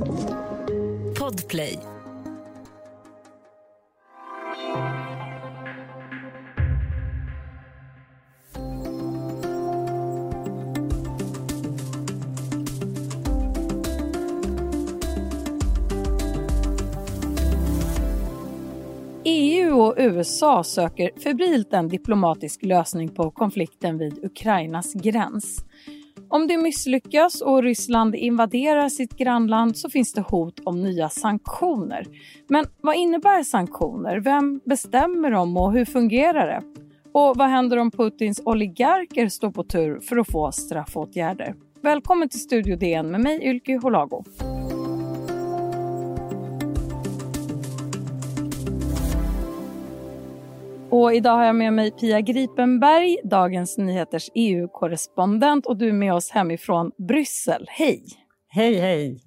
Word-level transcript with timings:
Podplay. 0.00 1.78
EU 19.24 19.80
och 19.80 19.94
USA 19.98 20.64
söker 20.64 21.10
febrilt 21.22 21.72
en 21.72 21.88
diplomatisk 21.88 22.62
lösning 22.62 23.08
på 23.08 23.30
konflikten 23.30 23.98
vid 23.98 24.24
Ukrainas 24.24 24.94
gräns. 24.94 25.64
Om 26.32 26.46
det 26.46 26.58
misslyckas 26.58 27.40
och 27.40 27.62
Ryssland 27.62 28.14
invaderar 28.14 28.88
sitt 28.88 29.16
grannland 29.16 29.76
så 29.76 29.90
finns 29.90 30.12
det 30.12 30.20
hot 30.20 30.60
om 30.64 30.82
nya 30.82 31.08
sanktioner. 31.08 32.06
Men 32.48 32.66
vad 32.80 32.96
innebär 32.96 33.42
sanktioner? 33.42 34.20
Vem 34.20 34.60
bestämmer 34.64 35.30
dem 35.30 35.56
och 35.56 35.72
hur 35.72 35.84
fungerar 35.84 36.46
det? 36.46 36.62
Och 37.12 37.36
vad 37.36 37.48
händer 37.48 37.76
om 37.76 37.90
Putins 37.90 38.42
oligarker 38.44 39.28
står 39.28 39.50
på 39.50 39.64
tur 39.64 40.00
för 40.00 40.16
att 40.16 40.30
få 40.30 40.52
straffåtgärder? 40.52 41.54
Välkommen 41.82 42.28
till 42.28 42.40
Studio 42.40 42.76
DN 42.76 43.10
med 43.10 43.20
mig 43.20 43.44
Ylke 43.44 43.76
Holago. 43.82 44.24
Och 50.92 51.14
idag 51.14 51.36
har 51.36 51.44
jag 51.44 51.56
med 51.56 51.72
mig 51.72 51.90
Pia 51.90 52.20
Gripenberg, 52.20 53.16
Dagens 53.24 53.78
Nyheters 53.78 54.30
EU-korrespondent 54.34 55.66
och 55.66 55.76
du 55.76 55.88
är 55.88 55.92
med 55.92 56.14
oss 56.14 56.30
hemifrån 56.30 56.90
Bryssel. 57.08 57.66
Hej! 57.68 58.04
Hej, 58.48 58.74
hej! 58.74 59.20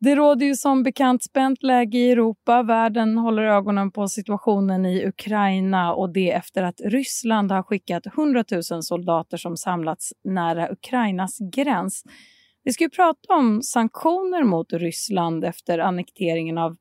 Det 0.00 0.14
råder 0.16 0.46
ju 0.46 0.54
som 0.54 0.82
bekant 0.82 1.24
spänt 1.24 1.62
läge 1.62 1.98
i 1.98 2.10
Europa. 2.10 2.62
Världen 2.62 3.18
håller 3.18 3.42
ögonen 3.42 3.90
på 3.90 4.08
situationen 4.08 4.86
i 4.86 5.06
Ukraina 5.06 5.94
och 5.94 6.12
det 6.12 6.30
efter 6.30 6.62
att 6.62 6.80
Ryssland 6.80 7.52
har 7.52 7.62
skickat 7.62 8.06
100 8.06 8.44
000 8.70 8.82
soldater 8.82 9.36
som 9.36 9.56
samlats 9.56 10.12
nära 10.24 10.72
Ukrainas 10.72 11.38
gräns. 11.52 12.04
Vi 12.64 12.72
ska 12.72 12.84
ju 12.84 12.90
prata 12.90 13.34
om 13.34 13.62
sanktioner 13.62 14.44
mot 14.44 14.72
Ryssland 14.72 15.44
efter 15.44 15.78
annekteringen 15.78 16.58
av 16.58 16.76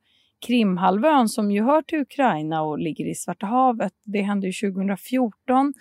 Krimhalvön 0.47 1.29
som 1.29 1.51
ju 1.51 1.63
hör 1.63 1.81
till 1.81 1.99
Ukraina 1.99 2.61
och 2.61 2.79
ligger 2.79 3.05
i 3.05 3.15
Svarta 3.15 3.45
havet. 3.45 3.93
Det 4.03 4.21
hände 4.21 4.47
ju 4.47 4.73
2014. 4.73 5.73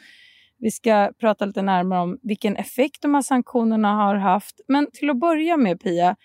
Vi 0.58 0.70
ska 0.70 1.12
prata 1.20 1.44
lite 1.44 1.62
närmare 1.62 2.00
om 2.00 2.18
vilken 2.22 2.56
effekt 2.56 3.02
de 3.02 3.14
här 3.14 3.22
sanktionerna 3.22 3.94
har 3.94 4.14
haft. 4.14 4.60
Men 4.68 4.86
till 4.92 5.10
att 5.10 5.20
börja 5.20 5.56
med 5.56 5.80
Pia, 5.80 6.16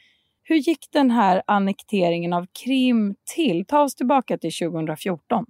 hur 0.43 0.55
gick 0.55 0.87
den 0.91 1.11
här 1.11 1.43
annekteringen 1.47 2.33
av 2.33 2.47
Krim 2.63 3.15
till? 3.35 3.65
Ta 3.65 3.83
oss 3.83 3.95
tillbaka 3.95 4.37
till 4.37 4.51
2014. 4.51 5.45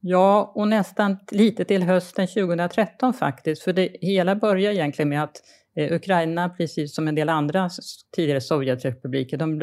Ja, 0.00 0.52
och 0.54 0.68
nästan 0.68 1.18
lite 1.30 1.64
till 1.64 1.82
hösten 1.82 2.26
2013 2.26 3.14
faktiskt, 3.14 3.62
för 3.62 3.72
det 3.72 3.96
hela 4.00 4.36
började 4.36 4.76
egentligen 4.76 5.08
med 5.08 5.22
att 5.22 5.36
Eh, 5.76 5.92
Ukraina, 5.92 6.48
precis 6.48 6.94
som 6.94 7.08
en 7.08 7.14
del 7.14 7.28
andra 7.28 7.70
tidigare 8.16 8.40
Sovjetrepubliker, 8.40 9.36
de 9.36 9.60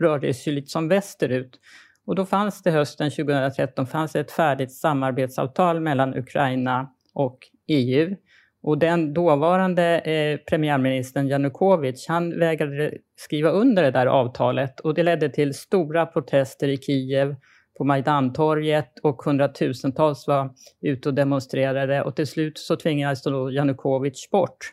rörde 0.00 0.34
sig 0.34 0.52
lite 0.52 0.70
som 0.70 0.88
västerut. 0.88 1.60
Och 2.06 2.14
då 2.14 2.26
fanns 2.26 2.62
det 2.62 2.70
hösten 2.70 3.10
2013 3.10 3.86
fanns 3.86 4.16
ett 4.16 4.32
färdigt 4.32 4.72
samarbetsavtal 4.72 5.80
mellan 5.80 6.14
Ukraina 6.14 6.90
och 7.14 7.38
EU. 7.68 8.16
Och 8.62 8.78
den 8.78 9.14
dåvarande 9.14 9.98
eh, 9.98 10.38
premiärministern 10.38 11.28
Janukovic, 11.28 12.06
han 12.08 12.38
vägrade 12.38 12.94
skriva 13.16 13.50
under 13.50 13.82
det 13.82 13.90
där 13.90 14.06
avtalet 14.06 14.80
och 14.80 14.94
det 14.94 15.02
ledde 15.02 15.28
till 15.28 15.54
stora 15.54 16.06
protester 16.06 16.68
i 16.68 16.76
Kiev, 16.76 17.36
på 17.78 17.84
Majdantorget 17.84 18.98
och 19.02 19.22
hundratusentals 19.22 20.26
var 20.26 20.50
ute 20.80 21.08
och 21.08 21.14
demonstrerade 21.14 22.02
och 22.02 22.16
till 22.16 22.26
slut 22.26 22.58
så 22.58 22.76
tvingades 22.76 23.22
då 23.22 23.50
Janukovic 23.50 24.28
bort. 24.30 24.72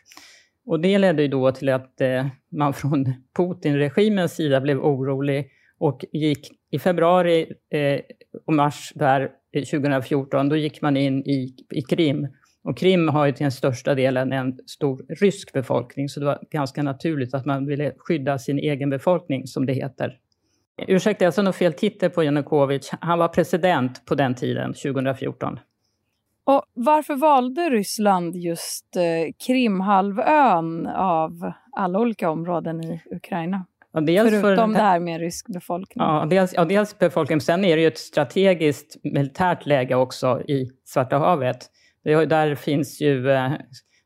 Och 0.66 0.80
det 0.80 0.98
ledde 0.98 1.22
ju 1.22 1.28
då 1.28 1.52
till 1.52 1.68
att 1.68 2.00
eh, 2.00 2.26
man 2.52 2.72
från 2.72 3.04
Putin-regimens 3.36 4.34
sida 4.34 4.60
blev 4.60 4.78
orolig 4.78 5.50
och 5.78 6.04
gick 6.12 6.50
i 6.70 6.78
februari 6.78 7.52
eh, 7.70 8.00
och 8.46 8.54
mars 8.54 8.92
där 8.94 9.30
eh, 9.52 9.64
2014, 9.64 10.48
då 10.48 10.56
gick 10.56 10.82
man 10.82 10.96
in 10.96 11.22
i, 11.26 11.54
i 11.70 11.82
Krim. 11.82 12.28
Och 12.62 12.78
Krim 12.78 13.08
har 13.08 13.26
ju 13.26 13.32
till 13.32 13.44
den 13.44 13.52
största 13.52 13.94
delen 13.94 14.32
en 14.32 14.58
stor 14.66 15.02
rysk 15.20 15.52
befolkning, 15.52 16.08
så 16.08 16.20
det 16.20 16.26
var 16.26 16.38
ganska 16.50 16.82
naturligt 16.82 17.34
att 17.34 17.46
man 17.46 17.66
ville 17.66 17.92
skydda 17.98 18.38
sin 18.38 18.58
egen 18.58 18.90
befolkning, 18.90 19.46
som 19.46 19.66
det 19.66 19.72
heter. 19.72 20.18
Ursäkta, 20.88 21.24
jag 21.24 21.34
sa 21.34 21.42
nog 21.42 21.54
fel 21.54 21.72
titel 21.72 22.10
på 22.10 22.24
Janukovic. 22.24 22.90
Han 23.00 23.18
var 23.18 23.28
president 23.28 24.06
på 24.06 24.14
den 24.14 24.34
tiden, 24.34 24.74
2014. 24.74 25.58
Och 26.44 26.62
varför 26.74 27.14
valde 27.14 27.70
Ryssland 27.70 28.36
just 28.36 28.96
eh, 28.96 29.32
Krimhalvön 29.46 30.86
av 30.86 31.52
alla 31.72 31.98
olika 31.98 32.30
områden 32.30 32.84
i 32.84 33.02
Ukraina? 33.16 33.66
Ja, 33.92 34.00
Förutom 34.00 34.40
för, 34.40 34.80
det 34.80 34.84
här 34.84 35.00
med 35.00 35.20
rysk 35.20 35.46
befolkning. 35.46 36.04
Ja, 36.04 36.26
dels, 36.30 36.54
ja, 36.54 36.64
dels 36.64 36.98
befolkningen. 36.98 37.40
Sen 37.40 37.64
är 37.64 37.76
det 37.76 37.82
ju 37.82 37.88
ett 37.88 37.98
strategiskt 37.98 38.96
militärt 39.02 39.66
läge 39.66 39.94
också 39.94 40.40
i 40.40 40.70
Svarta 40.84 41.18
havet. 41.18 41.70
Det, 42.04 42.26
där 42.26 42.54
finns 42.54 43.00
ju 43.00 43.30
eh, 43.30 43.52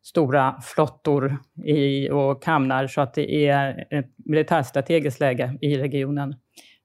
stora 0.02 0.60
flottor 0.60 1.38
i, 1.64 2.10
och 2.10 2.46
hamnar 2.46 2.86
så 2.86 3.00
att 3.00 3.14
det 3.14 3.46
är 3.46 3.86
ett 3.90 4.10
militärstrategiskt 4.24 5.20
läge 5.20 5.58
i 5.60 5.76
regionen. 5.76 6.34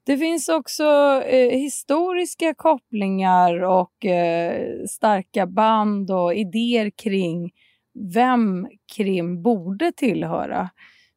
Det 0.05 0.17
finns 0.17 0.49
också 0.49 0.83
eh, 1.25 1.49
historiska 1.49 2.53
kopplingar 2.53 3.63
och 3.63 4.05
eh, 4.05 4.85
starka 4.89 5.47
band 5.47 6.11
och 6.11 6.35
idéer 6.35 6.89
kring 6.89 7.51
vem 8.13 8.67
Krim 8.95 9.41
borde 9.41 9.91
tillhöra. 9.91 10.69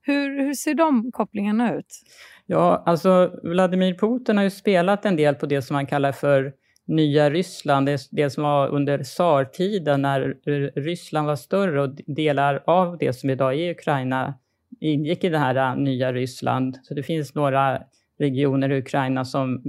Hur, 0.02 0.42
hur 0.42 0.54
ser 0.54 0.74
de 0.74 1.12
kopplingarna 1.12 1.74
ut? 1.74 2.02
Ja, 2.46 2.82
alltså 2.86 3.40
Vladimir 3.42 3.94
Putin 3.94 4.36
har 4.36 4.44
ju 4.44 4.50
spelat 4.50 5.04
en 5.04 5.16
del 5.16 5.34
på 5.34 5.46
det 5.46 5.62
som 5.62 5.74
man 5.74 5.86
kallar 5.86 6.12
för 6.12 6.52
nya 6.86 7.30
Ryssland, 7.30 7.86
det, 7.86 8.00
det 8.10 8.30
som 8.30 8.42
var 8.42 8.68
under 8.68 9.02
tsartiden 9.02 10.02
när 10.02 10.20
Ryssland 10.80 11.26
var 11.26 11.36
större 11.36 11.82
och 11.82 11.90
delar 12.06 12.62
av 12.66 12.98
det 12.98 13.12
som 13.12 13.30
idag 13.30 13.54
är 13.54 13.70
Ukraina 13.70 14.34
ingick 14.80 15.24
i 15.24 15.28
det 15.28 15.38
här 15.38 15.56
äh, 15.56 15.76
nya 15.76 16.12
Ryssland. 16.12 16.78
Så 16.82 16.94
det 16.94 17.02
finns 17.02 17.34
några 17.34 17.82
regioner 18.22 18.72
i 18.72 18.78
Ukraina 18.78 19.24
som 19.24 19.62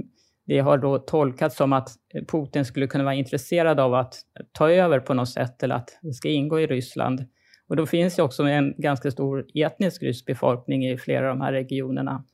det 0.46 0.58
har 0.58 0.78
då 0.78 0.98
tolkats 0.98 1.56
som 1.56 1.72
att 1.72 1.88
Putin 2.32 2.64
skulle 2.64 2.86
kunna 2.86 3.04
vara 3.04 3.14
intresserad 3.14 3.80
av 3.80 3.94
att 3.94 4.14
ta 4.52 4.70
över 4.70 5.00
på 5.00 5.14
något 5.14 5.28
sätt 5.28 5.62
eller 5.62 5.74
att 5.74 5.98
det 6.02 6.12
ska 6.12 6.28
ingå 6.28 6.60
i 6.60 6.66
Ryssland. 6.66 7.24
Och 7.68 7.76
då 7.76 7.86
finns 7.86 8.16
det 8.16 8.22
också 8.22 8.42
en 8.42 8.74
ganska 8.78 9.10
stor 9.10 9.46
etnisk 9.54 10.02
rysk 10.02 10.26
befolkning 10.26 10.86
i 10.86 10.98
flera 10.98 11.30
av 11.30 11.38
de 11.38 11.44
här 11.44 11.52
regionerna. 11.52 12.24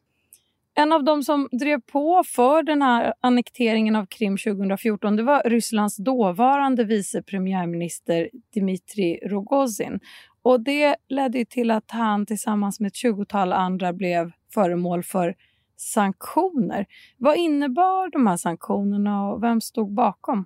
En 0.74 0.92
av 0.92 1.04
de 1.04 1.22
som 1.22 1.48
drev 1.52 1.80
på 1.80 2.22
för 2.26 2.62
den 2.62 2.82
här 2.82 3.14
annekteringen 3.20 3.96
av 3.96 4.06
Krim 4.06 4.36
2014 4.36 5.16
det 5.16 5.22
var 5.22 5.42
Rysslands 5.50 5.96
dåvarande 5.96 6.84
vice 6.84 7.22
premiärminister 7.22 8.30
Dmitrij 8.54 9.20
Rogozin. 9.26 10.00
Och 10.42 10.60
det 10.60 10.96
ledde 11.08 11.44
till 11.44 11.70
att 11.70 11.90
han 11.90 12.26
tillsammans 12.26 12.80
med 12.80 12.88
ett 12.88 12.94
tjugotal 12.94 13.52
andra 13.52 13.92
blev 13.92 14.32
föremål 14.54 15.02
för 15.02 15.34
sanktioner. 15.80 16.86
Vad 17.18 17.36
innebar 17.36 18.10
de 18.10 18.26
här 18.26 18.36
sanktionerna 18.36 19.30
och 19.30 19.42
vem 19.42 19.60
stod 19.60 19.94
bakom? 19.94 20.44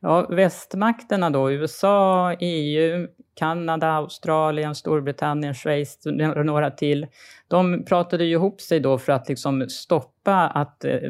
Ja, 0.00 0.26
västmakterna 0.30 1.30
då, 1.30 1.52
USA, 1.52 2.32
EU, 2.40 3.06
Kanada, 3.34 3.88
Australien, 3.88 4.74
Storbritannien, 4.74 5.54
Schweiz 5.54 5.98
och 6.36 6.46
några 6.46 6.70
till. 6.70 7.06
De 7.48 7.84
pratade 7.84 8.24
ju 8.24 8.32
ihop 8.32 8.60
sig 8.60 8.80
då 8.80 8.98
för 8.98 9.12
att 9.12 9.28
liksom 9.28 9.68
stoppa 9.68 10.48
att, 10.48 10.84
eh, 10.84 11.00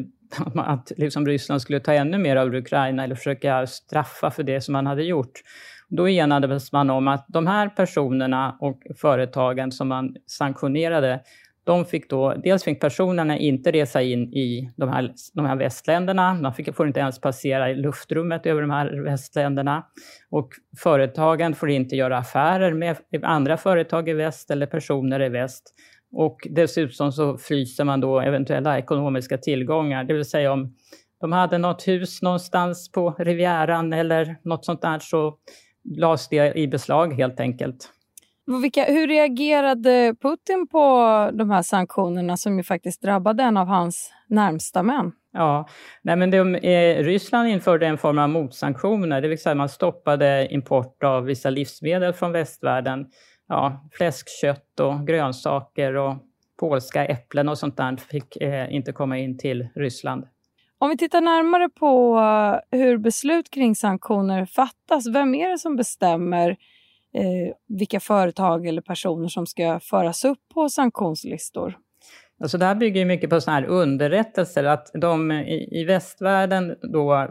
att 0.55 0.93
liksom 0.97 1.27
Ryssland 1.27 1.63
skulle 1.63 1.81
ta 1.81 1.93
ännu 1.93 2.19
mer 2.19 2.37
av 2.37 2.55
Ukraina 2.55 3.05
eller 3.05 3.15
försöka 3.15 3.67
straffa 3.67 4.31
för 4.31 4.43
det 4.43 4.61
som 4.61 4.73
man 4.73 4.87
hade 4.87 5.03
gjort. 5.03 5.43
Då 5.89 6.09
enades 6.09 6.73
man 6.73 6.91
om 6.91 7.09
att 7.09 7.25
de 7.29 7.47
här 7.47 7.69
personerna 7.69 8.57
och 8.61 8.83
företagen 9.01 9.73
som 9.73 9.89
man 9.89 10.17
sanktionerade, 10.27 11.21
de 11.67 11.85
fick 11.85 12.11
då, 12.11 12.35
dels 12.35 12.65
fick 12.65 12.81
personerna 12.81 13.39
inte 13.39 13.73
resa 13.73 14.03
in 14.03 14.33
i 14.33 14.71
de 14.77 14.89
här, 14.89 15.13
de 15.35 15.47
här 15.47 15.57
västländerna, 15.57 16.35
de 16.35 16.53
fick, 16.53 16.75
får 16.75 16.87
inte 16.87 17.01
ens 17.01 17.21
passera 17.21 17.71
i 17.71 17.75
luftrummet 17.75 18.47
över 18.47 18.61
de 18.61 18.71
här 18.71 19.05
västländerna. 19.05 19.87
Och 20.31 20.49
företagen 20.79 21.55
får 21.55 21.71
inte 21.71 21.97
göra 21.97 22.19
affärer 22.19 22.73
med 22.75 22.97
andra 23.23 23.57
företag 23.57 24.09
i 24.09 24.13
väst 24.13 24.51
eller 24.51 24.67
personer 24.67 25.23
i 25.23 25.29
väst. 25.29 25.75
Och 26.13 26.37
dessutom 26.51 27.13
så 27.13 27.39
fryser 27.39 27.85
man 27.85 28.01
då 28.01 28.21
eventuella 28.21 28.79
ekonomiska 28.79 29.39
tillgångar, 29.39 30.05
det 30.05 30.15
vill 30.15 30.25
säga 30.25 30.53
om 30.53 30.75
de 31.21 31.33
hade 31.33 31.59
något 31.59 31.89
hus 31.89 32.23
någonstans 32.23 32.93
på 32.93 33.11
Rivieran 33.19 33.93
eller 33.93 34.37
något 34.43 34.65
sånt 34.65 34.83
där 34.83 34.99
så 34.99 35.39
lades 35.99 36.29
det 36.29 36.59
i 36.59 36.69
beslag 36.69 37.15
helt 37.15 37.41
enkelt. 37.41 37.93
Vilka, 38.47 38.85
hur 38.85 39.07
reagerade 39.09 40.15
Putin 40.23 40.67
på 40.67 40.81
de 41.33 41.51
här 41.51 41.63
sanktionerna 41.63 42.37
som 42.37 42.57
ju 42.57 42.63
faktiskt 42.63 43.03
drabbade 43.03 43.43
en 43.43 43.57
av 43.57 43.67
hans 43.67 44.13
närmsta 44.27 44.83
män? 44.83 45.13
Ja, 45.33 45.69
nej 46.03 46.17
men 46.17 46.31
de, 46.31 46.55
eh, 46.55 47.05
Ryssland 47.05 47.49
införde 47.49 47.87
en 47.87 47.99
form 47.99 48.19
av 48.19 48.29
motsanktioner, 48.29 49.21
det 49.21 49.29
vill 49.29 49.39
säga 49.39 49.55
man 49.55 49.69
stoppade 49.69 50.49
import 50.51 51.03
av 51.03 51.25
vissa 51.25 51.51
livsmedel 51.51 52.13
från 52.13 52.33
västvärlden. 52.33 53.07
Ja, 53.49 53.89
fläskkött 53.93 54.81
och 54.81 55.07
grönsaker 55.07 55.95
och 55.95 56.15
polska 56.61 57.05
äpplen 57.05 57.49
och 57.49 57.59
sånt 57.59 57.77
där 57.77 57.97
fick 57.97 58.37
eh, 58.37 58.75
inte 58.75 58.93
komma 58.93 59.19
in 59.19 59.39
till 59.39 59.69
Ryssland. 59.75 60.25
Om 60.79 60.91
vi 60.91 60.97
tittar 60.97 61.21
närmare 61.21 61.69
på 61.69 62.17
uh, 62.19 62.79
hur 62.79 62.99
beslut 62.99 63.51
kring 63.51 63.75
sanktioner 63.75 64.47
fattas, 64.47 65.07
vem 65.07 65.35
är 65.35 65.49
det 65.49 65.59
som 65.59 65.77
bestämmer 65.77 66.57
eh, 67.15 67.55
vilka 67.69 68.01
företag 68.01 68.67
eller 68.67 68.83
personer 68.83 69.29
som 69.29 69.47
ska 69.47 69.81
föras 69.81 70.25
upp 70.25 70.39
på 70.55 70.69
sanktionslistor? 70.69 71.79
Alltså 72.41 72.59
det 72.59 72.65
här 72.65 72.75
bygger 72.75 73.05
mycket 73.05 73.31
på 73.31 73.41
såna 73.41 73.57
här 73.57 73.67
underrättelser, 73.67 74.65
att 74.65 74.91
de 74.95 75.33
i, 75.33 75.81
i 75.81 75.85
västvärlden 75.85 76.77
då, 76.93 77.15
eh, 77.15 77.29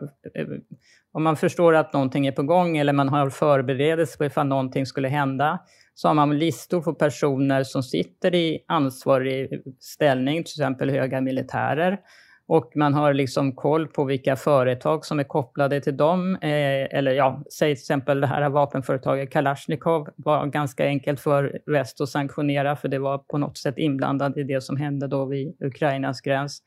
om 1.11 1.23
man 1.23 1.35
förstår 1.35 1.75
att 1.75 1.93
någonting 1.93 2.27
är 2.27 2.31
på 2.31 2.43
gång 2.43 2.77
eller 2.77 2.93
man 2.93 3.09
har 3.09 3.29
förberedelse 3.29 4.17
på 4.17 4.25
ifall 4.25 4.47
någonting 4.47 4.85
skulle 4.85 5.07
hända, 5.07 5.59
så 5.93 6.07
har 6.07 6.15
man 6.15 6.39
listor 6.39 6.81
på 6.81 6.93
personer 6.93 7.63
som 7.63 7.83
sitter 7.83 8.35
i 8.35 8.65
ansvarig 8.67 9.49
ställning, 9.79 10.43
till 10.43 10.61
exempel 10.61 10.89
höga 10.89 11.21
militärer, 11.21 11.99
och 12.47 12.71
man 12.75 12.93
har 12.93 13.13
liksom 13.13 13.55
koll 13.55 13.87
på 13.87 14.03
vilka 14.03 14.35
företag 14.35 15.05
som 15.05 15.19
är 15.19 15.23
kopplade 15.23 15.81
till 15.81 15.97
dem. 15.97 16.35
Eh, 16.35 16.97
eller 16.97 17.11
ja, 17.11 17.43
säg 17.57 17.75
till 17.75 17.81
exempel 17.81 18.21
det 18.21 18.27
här 18.27 18.49
vapenföretaget 18.49 19.31
Kalashnikov 19.31 20.09
var 20.15 20.45
ganska 20.45 20.85
enkelt 20.85 21.19
för 21.19 21.59
väst 21.65 22.01
att 22.01 22.09
sanktionera 22.09 22.75
för 22.75 22.87
det 22.87 22.99
var 22.99 23.17
på 23.17 23.37
något 23.37 23.57
sätt 23.57 23.77
inblandat 23.77 24.37
i 24.37 24.43
det 24.43 24.61
som 24.61 24.77
hände 24.77 25.07
då 25.07 25.25
vid 25.25 25.55
Ukrainas 25.59 26.21
gräns. 26.21 26.61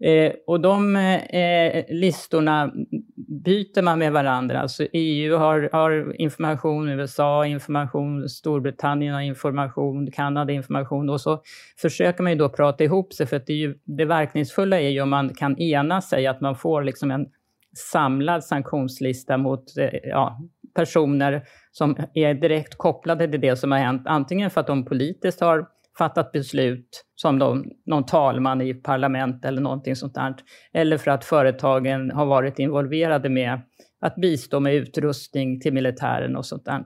Eh, 0.00 0.32
och 0.46 0.60
de 0.60 0.96
eh, 0.96 1.84
listorna 1.88 2.72
byter 3.44 3.82
man 3.82 3.98
med 3.98 4.12
varandra. 4.12 4.60
Alltså 4.60 4.86
EU 4.92 5.36
har, 5.36 5.68
har 5.72 6.20
information, 6.20 6.88
USA 6.88 7.36
har 7.36 7.44
information, 7.44 8.28
Storbritannien 8.28 9.14
har 9.14 9.20
information, 9.20 10.10
Kanada 10.10 10.52
har 10.52 10.56
information 10.56 11.10
och 11.10 11.20
så 11.20 11.42
försöker 11.78 12.22
man 12.22 12.32
ju 12.32 12.38
då 12.38 12.48
prata 12.48 12.84
ihop 12.84 13.12
sig 13.12 13.26
för 13.26 13.36
att 13.36 13.46
det, 13.46 13.52
är 13.52 13.56
ju, 13.56 13.78
det 13.84 14.04
verkningsfulla 14.04 14.80
är 14.80 14.88
ju 14.88 15.00
om 15.00 15.13
man 15.14 15.34
kan 15.34 15.58
ena 15.58 16.00
sig, 16.00 16.26
att 16.26 16.40
man 16.40 16.56
får 16.56 16.82
liksom 16.82 17.10
en 17.10 17.26
samlad 17.92 18.44
sanktionslista 18.44 19.36
mot 19.36 19.78
eh, 19.78 19.88
ja, 20.04 20.38
personer 20.74 21.42
som 21.72 21.96
är 22.14 22.34
direkt 22.34 22.78
kopplade 22.78 23.28
till 23.28 23.40
det 23.40 23.56
som 23.56 23.72
har 23.72 23.78
hänt, 23.78 24.02
antingen 24.06 24.50
för 24.50 24.60
att 24.60 24.66
de 24.66 24.84
politiskt 24.84 25.40
har 25.40 25.66
fattat 25.98 26.32
beslut 26.32 27.04
som 27.14 27.38
de, 27.38 27.64
någon 27.86 28.04
talman 28.04 28.60
i 28.60 28.74
parlament 28.74 29.44
eller 29.44 29.62
någonting 29.62 29.96
sånt 29.96 30.14
där. 30.14 30.34
Eller 30.72 30.98
för 30.98 31.10
att 31.10 31.24
företagen 31.24 32.10
har 32.10 32.26
varit 32.26 32.58
involverade 32.58 33.28
med 33.28 33.60
att 34.00 34.16
bistå 34.16 34.60
med 34.60 34.74
utrustning 34.74 35.60
till 35.60 35.72
militären 35.72 36.36
och 36.36 36.46
sånt 36.46 36.64
där. 36.64 36.84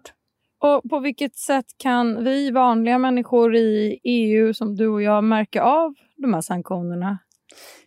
Och 0.61 0.91
på 0.91 0.99
vilket 0.99 1.37
sätt 1.37 1.67
kan 1.79 2.25
vi 2.25 2.51
vanliga 2.51 2.99
människor 2.99 3.57
i 3.57 4.01
EU 4.05 4.55
som 4.55 4.75
du 4.77 4.89
och 4.89 5.03
jag 5.03 5.25
märka 5.25 5.63
av 5.63 5.95
de 6.17 6.35
här 6.35 6.41
sanktionerna? 6.41 7.19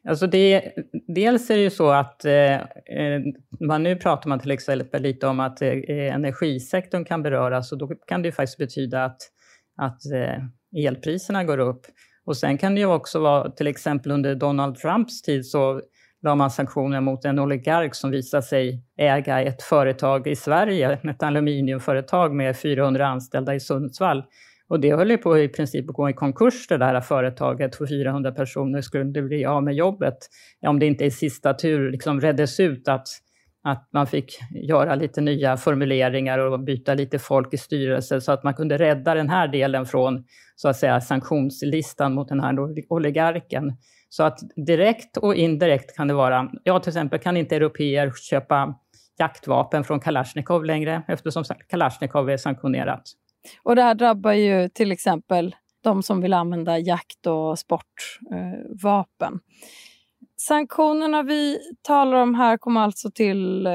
Alltså 0.09 0.27
det, 0.27 0.71
dels 1.07 1.49
är 1.49 1.55
det 1.55 1.63
ju 1.63 1.69
så 1.69 1.89
att 1.89 2.25
eh, 2.25 2.53
eh, 2.53 3.21
man 3.59 3.83
nu 3.83 3.95
pratar 3.95 4.29
man 4.29 4.39
till 4.39 4.51
exempel 4.51 5.01
lite 5.01 5.27
om 5.27 5.39
att 5.39 5.61
eh, 5.61 5.69
energisektorn 5.89 7.05
kan 7.05 7.23
beröras 7.23 7.71
och 7.71 7.77
då 7.77 7.87
kan 8.07 8.21
det 8.21 8.27
ju 8.27 8.31
faktiskt 8.31 8.57
betyda 8.57 9.03
att, 9.05 9.17
att 9.77 10.11
eh, 10.11 10.85
elpriserna 10.85 11.43
går 11.43 11.57
upp. 11.57 11.85
Och 12.25 12.37
sen 12.37 12.57
kan 12.57 12.75
det 12.75 12.81
ju 12.81 12.87
också 12.87 13.19
vara, 13.19 13.51
till 13.51 13.67
exempel 13.67 14.11
under 14.11 14.35
Donald 14.35 14.75
Trumps 14.75 15.21
tid 15.21 15.45
så 15.45 15.81
la 16.21 16.35
man 16.35 16.51
sanktioner 16.51 17.01
mot 17.01 17.25
en 17.25 17.39
oligark 17.39 17.95
som 17.95 18.11
visade 18.11 18.43
sig 18.43 18.83
äga 18.97 19.41
ett 19.41 19.61
företag 19.61 20.27
i 20.27 20.35
Sverige, 20.35 20.99
ett 21.03 21.23
aluminiumföretag 21.23 22.35
med 22.35 22.57
400 22.57 23.07
anställda 23.07 23.55
i 23.55 23.59
Sundsvall. 23.59 24.23
Och 24.71 24.79
det 24.79 24.95
höll 24.95 25.11
ju 25.11 25.17
på 25.17 25.39
i 25.39 25.47
princip 25.47 25.89
att 25.89 25.95
gå 25.95 26.09
i 26.09 26.13
konkurs 26.13 26.67
det 26.67 26.77
där 26.77 27.01
företaget, 27.01 27.75
för 27.75 27.87
400 27.87 28.31
personer 28.31 28.81
skulle 28.81 29.05
bli 29.05 29.45
av 29.45 29.63
med 29.63 29.75
jobbet. 29.75 30.17
Om 30.67 30.79
det 30.79 30.85
inte 30.85 31.05
i 31.05 31.11
sista 31.11 31.53
tur 31.53 31.91
liksom 31.91 32.21
reddes 32.21 32.59
ut 32.59 32.87
att 32.87 33.07
att 33.63 33.89
man 33.93 34.07
fick 34.07 34.39
göra 34.51 34.95
lite 34.95 35.21
nya 35.21 35.57
formuleringar 35.57 36.39
och 36.39 36.59
byta 36.59 36.93
lite 36.93 37.19
folk 37.19 37.53
i 37.53 37.57
styrelsen 37.57 38.21
så 38.21 38.31
att 38.31 38.43
man 38.43 38.53
kunde 38.53 38.77
rädda 38.77 39.13
den 39.13 39.29
här 39.29 39.47
delen 39.47 39.85
från 39.85 40.23
så 40.55 40.69
att 40.69 40.77
säga 40.77 41.01
sanktionslistan 41.01 42.13
mot 42.13 42.29
den 42.29 42.39
här 42.39 42.55
oligarken. 42.89 43.73
Så 44.09 44.23
att 44.23 44.39
direkt 44.65 45.17
och 45.17 45.35
indirekt 45.35 45.95
kan 45.95 46.07
det 46.07 46.13
vara, 46.13 46.51
ja 46.63 46.79
till 46.79 46.89
exempel 46.89 47.19
kan 47.19 47.37
inte 47.37 47.55
europeer 47.55 48.11
köpa 48.29 48.75
jaktvapen 49.19 49.83
från 49.83 49.99
Kalashnikov 49.99 50.65
längre 50.65 51.03
eftersom 51.07 51.43
Kalashnikov 51.69 52.29
är 52.29 52.37
sanktionerat. 52.37 53.03
Och 53.63 53.75
det 53.75 53.81
här 53.81 53.95
drabbar 53.95 54.33
ju 54.33 54.69
till 54.69 54.91
exempel 54.91 55.55
de 55.83 56.03
som 56.03 56.21
vill 56.21 56.33
använda 56.33 56.79
jakt 56.79 57.27
och 57.27 57.59
sportvapen. 57.59 59.33
Eh, 59.33 59.39
Sanktionerna 60.37 61.23
vi 61.23 61.59
talar 61.81 62.17
om 62.17 62.35
här 62.35 62.57
kom 62.57 62.77
alltså 62.77 63.11
till 63.11 63.65
eh, 63.65 63.73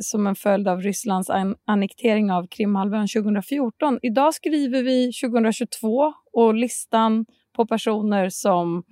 som 0.00 0.26
en 0.26 0.34
följd 0.34 0.68
av 0.68 0.80
Rysslands 0.80 1.30
an 1.30 1.56
annektering 1.64 2.32
av 2.32 2.46
Krimhalvön 2.46 3.08
2014. 3.08 3.98
Idag 4.02 4.34
skriver 4.34 4.82
vi 4.82 5.12
2022 5.12 6.12
och 6.32 6.54
listan 6.54 7.26
på 7.56 7.66
personer 7.66 8.28
som 8.28 8.82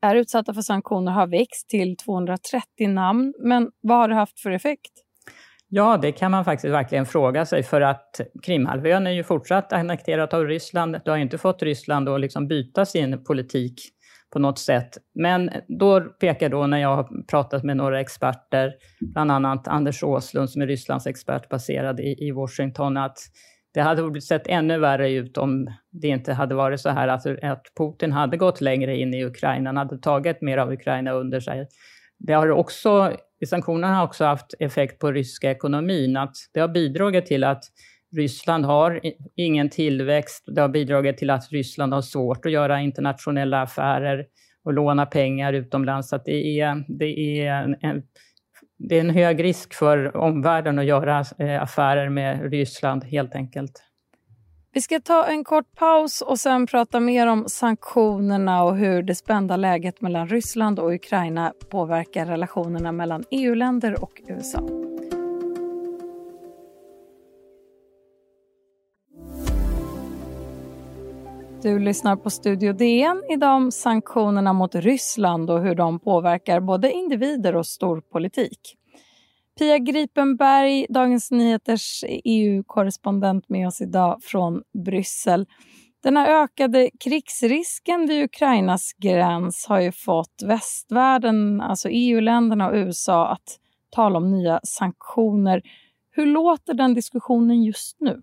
är 0.00 0.16
utsatta 0.16 0.54
för 0.54 0.62
sanktioner 0.62 1.12
har 1.12 1.26
växt 1.26 1.68
till 1.68 1.96
230 1.96 2.88
namn. 2.88 3.34
Men 3.38 3.70
vad 3.80 3.96
har 3.96 4.08
det 4.08 4.14
haft 4.14 4.40
för 4.40 4.50
effekt? 4.50 4.92
Ja, 5.72 5.96
det 6.02 6.12
kan 6.12 6.30
man 6.30 6.44
faktiskt 6.44 6.74
verkligen 6.74 7.06
fråga 7.06 7.46
sig 7.46 7.62
för 7.62 7.80
att 7.80 8.20
Krimhalvön 8.42 9.06
är 9.06 9.10
ju 9.10 9.24
fortsatt 9.24 9.72
annekterat 9.72 10.34
av 10.34 10.46
Ryssland. 10.46 10.96
Det 11.04 11.10
har 11.10 11.18
inte 11.18 11.38
fått 11.38 11.62
Ryssland 11.62 12.08
att 12.08 12.20
liksom 12.20 12.48
byta 12.48 12.84
sin 12.84 13.24
politik 13.24 13.74
på 14.32 14.38
något 14.38 14.58
sätt. 14.58 14.98
Men 15.14 15.50
då 15.78 16.00
pekar 16.00 16.48
då 16.48 16.66
när 16.66 16.78
jag 16.78 16.96
har 16.96 17.26
pratat 17.30 17.64
med 17.64 17.76
några 17.76 18.00
experter, 18.00 18.72
bland 19.00 19.32
annat 19.32 19.68
Anders 19.68 20.02
Åslund 20.02 20.50
som 20.50 20.62
är 20.62 20.66
Rysslands 20.66 21.06
expert 21.06 21.48
baserad 21.48 22.00
i, 22.00 22.16
i 22.28 22.30
Washington, 22.30 22.96
att 22.96 23.18
det 23.74 23.80
hade 23.80 24.20
sett 24.20 24.46
ännu 24.46 24.78
värre 24.78 25.10
ut 25.10 25.38
om 25.38 25.66
det 25.90 26.08
inte 26.08 26.32
hade 26.32 26.54
varit 26.54 26.80
så 26.80 26.90
här 26.90 27.08
att, 27.08 27.26
att 27.26 27.62
Putin 27.78 28.12
hade 28.12 28.36
gått 28.36 28.60
längre 28.60 28.96
in 28.96 29.14
i 29.14 29.24
Ukraina, 29.24 29.68
han 29.68 29.76
hade 29.76 29.98
tagit 29.98 30.42
mer 30.42 30.58
av 30.58 30.72
Ukraina 30.72 31.12
under 31.12 31.40
sig. 31.40 31.68
Det 32.18 32.32
har 32.32 32.50
också, 32.50 33.16
sanktionerna 33.46 33.94
har 33.94 34.04
också 34.04 34.24
haft 34.24 34.54
effekt 34.58 34.98
på 34.98 35.12
ryska 35.12 35.50
ekonomin, 35.50 36.16
att 36.16 36.36
det 36.54 36.60
har 36.60 36.68
bidragit 36.68 37.26
till 37.26 37.44
att 37.44 37.64
Ryssland 38.16 38.64
har 38.64 39.00
ingen 39.36 39.70
tillväxt. 39.70 40.44
Det 40.46 40.60
har 40.60 40.68
bidragit 40.68 41.18
till 41.18 41.30
att 41.30 41.52
Ryssland 41.52 41.92
har 41.92 42.02
svårt 42.02 42.46
att 42.46 42.52
göra 42.52 42.80
internationella 42.80 43.62
affärer 43.62 44.26
och 44.64 44.72
låna 44.72 45.06
pengar 45.06 45.52
utomlands. 45.52 46.08
Så 46.08 46.18
det, 46.24 46.60
är, 46.60 46.84
det, 46.88 47.40
är 47.40 47.76
en, 47.80 48.02
det 48.78 48.96
är 48.96 49.00
en 49.00 49.10
hög 49.10 49.44
risk 49.44 49.74
för 49.74 50.16
omvärlden 50.16 50.78
att 50.78 50.84
göra 50.84 51.24
eh, 51.38 51.62
affärer 51.62 52.08
med 52.08 52.50
Ryssland 52.50 53.04
helt 53.04 53.34
enkelt. 53.34 53.89
Vi 54.72 54.80
ska 54.80 55.00
ta 55.00 55.26
en 55.26 55.44
kort 55.44 55.74
paus 55.76 56.20
och 56.20 56.38
sen 56.38 56.66
prata 56.66 57.00
mer 57.00 57.26
om 57.26 57.48
sanktionerna 57.48 58.62
och 58.64 58.76
hur 58.76 59.02
det 59.02 59.14
spända 59.14 59.56
läget 59.56 60.00
mellan 60.00 60.28
Ryssland 60.28 60.78
och 60.78 60.92
Ukraina 60.92 61.52
påverkar 61.70 62.26
relationerna 62.26 62.92
mellan 62.92 63.24
EU-länder 63.30 64.02
och 64.02 64.22
USA. 64.26 64.68
Du 71.62 71.78
lyssnar 71.78 72.16
på 72.16 72.30
Studio 72.30 72.72
DN 72.72 73.22
idag 73.30 73.56
om 73.56 73.72
sanktionerna 73.72 74.52
mot 74.52 74.74
Ryssland 74.74 75.50
och 75.50 75.62
hur 75.62 75.74
de 75.74 75.98
påverkar 75.98 76.60
både 76.60 76.92
individer 76.92 77.56
och 77.56 77.66
storpolitik. 77.66 78.76
Pia 79.60 79.78
Gripenberg, 79.78 80.86
Dagens 80.88 81.30
Nyheters 81.30 82.04
EU-korrespondent 82.08 83.48
med 83.48 83.66
oss 83.66 83.80
idag 83.80 84.18
från 84.22 84.62
Bryssel. 84.84 85.46
Den 86.02 86.16
här 86.16 86.42
ökade 86.44 86.90
krigsrisken 87.00 88.06
vid 88.06 88.24
Ukrainas 88.24 88.92
gräns 88.98 89.66
har 89.68 89.80
ju 89.80 89.92
fått 89.92 90.42
västvärlden, 90.44 91.60
alltså 91.60 91.88
EU-länderna 91.88 92.68
och 92.68 92.74
USA 92.74 93.28
att 93.28 93.58
tala 93.90 94.18
om 94.18 94.30
nya 94.30 94.60
sanktioner. 94.62 95.62
Hur 96.10 96.26
låter 96.26 96.74
den 96.74 96.94
diskussionen 96.94 97.62
just 97.62 98.00
nu? 98.00 98.22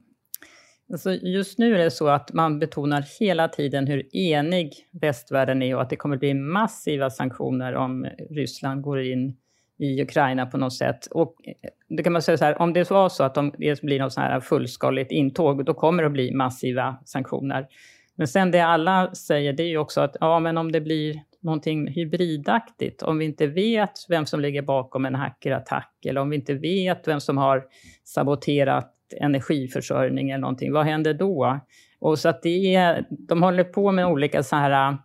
Alltså 0.92 1.14
just 1.14 1.58
nu 1.58 1.76
är 1.76 1.78
det 1.78 1.92
så 1.92 2.08
att 2.08 2.34
man 2.34 2.60
betonar 2.60 3.06
hela 3.20 3.48
tiden 3.48 3.88
hur 3.88 4.16
enig 4.16 4.74
västvärlden 5.02 5.62
är 5.62 5.76
och 5.76 5.82
att 5.82 5.90
det 5.90 5.96
kommer 5.96 6.18
bli 6.18 6.34
massiva 6.34 7.10
sanktioner 7.10 7.76
om 7.76 8.06
Ryssland 8.30 8.82
går 8.82 9.02
in 9.02 9.38
i 9.78 10.02
Ukraina 10.02 10.46
på 10.46 10.58
något 10.58 10.74
sätt. 10.74 11.06
Och 11.06 11.36
eh, 11.44 11.70
det 11.90 12.04
kan 12.04 12.14
man 12.14 12.22
säga 12.22 12.38
så 12.38 12.46
här, 12.46 12.62
om 12.62 12.74
det 12.74 12.90
var 12.90 13.10
så 13.10 13.24
att 13.24 13.36
de, 13.36 13.54
det 13.58 13.82
blir 13.82 14.00
något 14.00 14.14
så 14.14 14.22
här 14.22 14.40
fullskaligt 14.40 15.12
intåg, 15.12 15.66
då 15.66 15.74
kommer 15.74 16.04
det 16.04 16.08
att 16.08 16.14
bli 16.14 16.34
massiva 16.34 16.98
sanktioner. 17.06 17.68
Men 18.16 18.28
sen 18.28 18.52
det 18.52 18.62
alla 18.62 19.16
säger, 19.16 19.54
det 19.54 19.64
är 19.64 19.68
ju 19.68 19.78
också 19.78 20.02
att 20.02 20.16
ja, 20.20 20.40
men 20.40 20.58
om 20.58 20.72
det 20.72 20.82
blir 20.82 21.16
någonting 21.42 21.88
hybridaktigt, 21.88 23.04
om 23.04 23.18
vi 23.18 23.26
inte 23.26 23.48
vet 23.48 23.92
vem 24.10 24.26
som 24.26 24.40
ligger 24.40 24.62
bakom 24.62 25.06
en 25.06 25.16
hackerattack 25.16 26.06
eller 26.06 26.22
om 26.22 26.30
vi 26.30 26.36
inte 26.36 26.54
vet 26.54 27.08
vem 27.08 27.20
som 27.20 27.38
har 27.38 27.64
saboterat 28.04 28.94
energiförsörjning 29.22 30.30
eller 30.30 30.42
någonting, 30.42 30.74
vad 30.74 30.86
händer 30.86 31.14
då? 31.14 31.60
Och 32.00 32.20
så 32.20 32.30
att 32.30 32.42
det 32.42 32.76
är, 32.76 33.06
de 33.10 33.44
håller 33.44 33.64
på 33.64 33.92
med 33.92 34.08
olika 34.08 34.44
så 34.44 34.56
här 34.56 34.98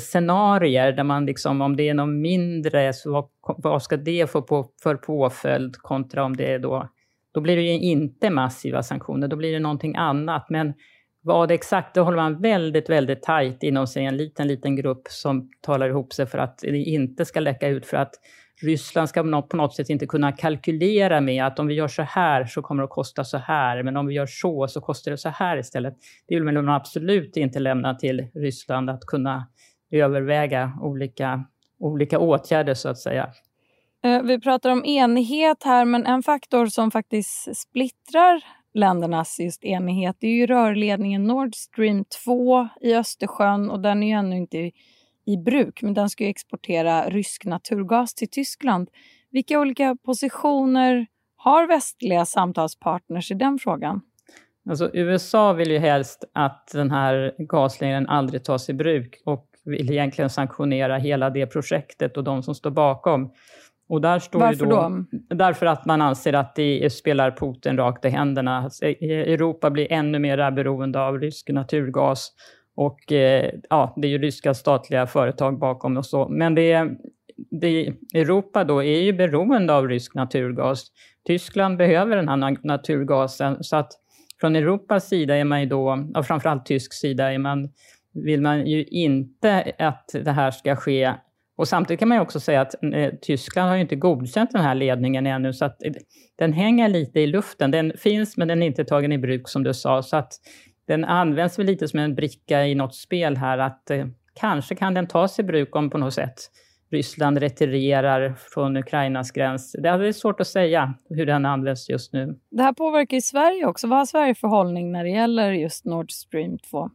scenarier 0.00 0.92
där 0.92 1.04
man 1.04 1.26
liksom, 1.26 1.60
om 1.60 1.76
det 1.76 1.88
är 1.88 1.94
något 1.94 2.08
mindre, 2.08 2.92
så 2.92 3.12
vad, 3.12 3.28
vad 3.58 3.82
ska 3.82 3.96
det 3.96 4.30
få 4.30 4.42
på, 4.42 4.66
för 4.82 4.94
påföljd 4.94 5.76
kontra 5.76 6.24
om 6.24 6.36
det 6.36 6.52
är 6.52 6.58
då, 6.58 6.88
då 7.32 7.40
blir 7.40 7.56
det 7.56 7.62
ju 7.62 7.72
inte 7.72 8.30
massiva 8.30 8.82
sanktioner, 8.82 9.28
då 9.28 9.36
blir 9.36 9.52
det 9.52 9.58
någonting 9.58 9.96
annat. 9.96 10.46
Men 10.50 10.74
vad 11.22 11.50
exakt, 11.50 11.94
det 11.94 12.00
håller 12.00 12.16
man 12.16 12.40
väldigt, 12.40 12.90
väldigt 12.90 13.22
tajt 13.22 13.62
inom 13.62 13.86
sig, 13.86 14.04
en 14.04 14.16
liten, 14.16 14.48
liten 14.48 14.76
grupp 14.76 15.02
som 15.08 15.50
talar 15.60 15.88
ihop 15.88 16.12
sig 16.12 16.26
för 16.26 16.38
att 16.38 16.58
det 16.58 16.78
inte 16.78 17.24
ska 17.24 17.40
läcka 17.40 17.68
ut 17.68 17.86
för 17.86 17.96
att 17.96 18.14
Ryssland 18.62 19.08
ska 19.08 19.42
på 19.42 19.56
något 19.56 19.74
sätt 19.74 19.90
inte 19.90 20.06
kunna 20.06 20.32
kalkylera 20.32 21.20
med 21.20 21.46
att 21.46 21.58
om 21.58 21.66
vi 21.66 21.74
gör 21.74 21.88
så 21.88 22.02
här 22.02 22.44
så 22.44 22.62
kommer 22.62 22.82
det 22.82 22.84
att 22.84 22.90
kosta 22.90 23.24
så 23.24 23.38
här, 23.38 23.82
men 23.82 23.96
om 23.96 24.06
vi 24.06 24.14
gör 24.14 24.26
så 24.26 24.68
så 24.68 24.80
kostar 24.80 25.10
det 25.10 25.18
så 25.18 25.28
här 25.28 25.56
istället. 25.56 25.94
Det 26.28 26.34
vill 26.34 26.44
man 26.44 26.68
absolut 26.68 27.36
inte 27.36 27.58
lämna 27.58 27.94
till 27.94 28.26
Ryssland 28.34 28.90
att 28.90 29.06
kunna 29.06 29.46
överväga 29.90 30.78
olika, 30.82 31.44
olika 31.78 32.18
åtgärder 32.18 32.74
så 32.74 32.88
att 32.88 32.98
säga. 32.98 33.32
Eh, 34.04 34.22
vi 34.22 34.40
pratar 34.40 34.70
om 34.70 34.84
enighet 34.84 35.64
här, 35.64 35.84
men 35.84 36.06
en 36.06 36.22
faktor 36.22 36.66
som 36.66 36.90
faktiskt 36.90 37.56
splittrar 37.56 38.42
ländernas 38.74 39.40
just 39.40 39.64
enighet 39.64 40.16
är 40.20 40.28
ju 40.28 40.46
rörledningen 40.46 41.24
Nord 41.24 41.54
Stream 41.54 42.04
2 42.24 42.68
i 42.80 42.94
Östersjön 42.94 43.70
och 43.70 43.80
den 43.80 44.02
är 44.02 44.06
ju 44.06 44.12
ännu 44.12 44.36
inte 44.36 44.70
i, 45.26 45.36
bruk, 45.36 45.82
men 45.82 45.94
den 45.94 46.10
ska 46.10 46.24
exportera 46.24 47.08
rysk 47.08 47.44
naturgas 47.44 48.14
till 48.14 48.28
Tyskland. 48.30 48.88
Vilka 49.30 49.60
olika 49.60 49.96
positioner 50.04 51.06
har 51.36 51.66
västliga 51.66 52.24
samtalspartners 52.24 53.30
i 53.30 53.34
den 53.34 53.58
frågan? 53.58 54.00
Alltså, 54.68 54.90
USA 54.94 55.52
vill 55.52 55.70
ju 55.70 55.78
helst 55.78 56.24
att 56.32 56.70
den 56.72 56.90
här 56.90 57.34
gasledningen 57.38 58.08
aldrig 58.08 58.44
tas 58.44 58.68
i 58.68 58.72
bruk 58.72 59.22
och 59.24 59.46
vill 59.64 59.90
egentligen 59.90 60.30
sanktionera 60.30 60.98
hela 60.98 61.30
det 61.30 61.46
projektet 61.46 62.16
och 62.16 62.24
de 62.24 62.42
som 62.42 62.54
står 62.54 62.70
bakom. 62.70 63.32
Och 63.88 64.00
där 64.00 64.18
står 64.18 64.40
Varför 64.40 64.66
då, 64.66 64.70
då? 64.70 65.04
Därför 65.34 65.66
att 65.66 65.86
man 65.86 66.00
anser 66.02 66.32
att 66.32 66.54
det 66.54 66.92
spelar 66.92 67.30
Putin 67.30 67.76
rakt 67.76 68.04
i 68.04 68.08
händerna. 68.08 68.70
Europa 69.00 69.70
blir 69.70 69.92
ännu 69.92 70.18
mer 70.18 70.50
beroende 70.50 71.00
av 71.00 71.20
rysk 71.20 71.48
naturgas. 71.48 72.32
Och 72.76 73.12
eh, 73.12 73.50
ja, 73.70 73.94
det 73.96 74.08
är 74.08 74.10
ju 74.10 74.18
ryska 74.18 74.54
statliga 74.54 75.06
företag 75.06 75.58
bakom 75.58 75.96
och 75.96 76.06
så. 76.06 76.28
Men 76.28 76.54
det, 76.54 76.88
det, 77.50 77.92
Europa 78.14 78.64
då 78.64 78.82
är 78.82 79.00
ju 79.00 79.12
beroende 79.12 79.74
av 79.74 79.88
rysk 79.88 80.14
naturgas. 80.14 80.86
Tyskland 81.26 81.76
behöver 81.76 82.16
den 82.16 82.28
här 82.28 82.66
naturgasen. 82.66 83.64
Så 83.64 83.76
att 83.76 83.92
från 84.40 84.56
Europas 84.56 85.08
sida 85.08 85.36
är 85.36 85.44
man 85.44 85.60
ju 85.60 85.66
då, 85.66 86.04
och 86.14 86.26
framförallt 86.26 86.66
tysk 86.66 86.92
sida, 86.92 87.32
är 87.32 87.38
man, 87.38 87.68
vill 88.12 88.40
man 88.40 88.66
ju 88.66 88.84
inte 88.84 89.72
att 89.78 90.10
det 90.24 90.32
här 90.32 90.50
ska 90.50 90.76
ske 90.76 91.14
och 91.56 91.68
samtidigt 91.68 91.98
kan 91.98 92.08
man 92.08 92.18
ju 92.18 92.22
också 92.22 92.40
säga 92.40 92.60
att 92.60 92.82
eh, 92.82 93.10
Tyskland 93.22 93.68
har 93.68 93.76
ju 93.76 93.82
inte 93.82 93.96
godkänt 93.96 94.50
den 94.52 94.62
här 94.62 94.74
ledningen 94.74 95.26
ännu, 95.26 95.52
så 95.52 95.64
att 95.64 95.82
eh, 95.84 95.92
den 96.36 96.52
hänger 96.52 96.88
lite 96.88 97.20
i 97.20 97.26
luften. 97.26 97.70
Den 97.70 97.92
finns, 97.98 98.36
men 98.36 98.48
den 98.48 98.62
är 98.62 98.66
inte 98.66 98.84
tagen 98.84 99.12
i 99.12 99.18
bruk 99.18 99.48
som 99.48 99.62
du 99.62 99.74
sa, 99.74 100.02
så 100.02 100.16
att 100.16 100.32
den 100.86 101.04
används 101.04 101.58
väl 101.58 101.66
lite 101.66 101.88
som 101.88 101.98
en 101.98 102.14
bricka 102.14 102.66
i 102.66 102.74
något 102.74 102.94
spel 102.94 103.36
här, 103.36 103.58
att 103.58 103.90
eh, 103.90 104.06
kanske 104.34 104.74
kan 104.74 104.94
den 104.94 105.06
tas 105.06 105.38
i 105.38 105.42
bruk 105.42 105.76
om 105.76 105.90
på 105.90 105.98
något 105.98 106.14
sätt 106.14 106.50
Ryssland 106.94 107.38
retirerar 107.38 108.34
från 108.38 108.76
Ukrainas 108.76 109.30
gräns. 109.30 109.72
Det 109.72 109.88
är 109.88 110.12
svårt 110.12 110.40
att 110.40 110.46
säga 110.46 110.94
hur 111.08 111.26
den 111.26 111.46
används 111.46 111.88
just 111.88 112.12
nu. 112.12 112.38
Det 112.50 112.62
här 112.62 112.72
påverkar 112.72 113.16
ju 113.16 113.20
Sverige 113.20 113.66
också. 113.66 113.86
Vad 113.86 113.98
har 113.98 114.06
Sverige 114.06 114.34
för 114.34 114.48
hållning 114.48 114.92
när 114.92 115.04
det 115.04 115.10
gäller 115.10 115.52
just 115.52 115.84
Nord 115.84 116.12
Stream 116.12 116.58
2? 116.58 116.90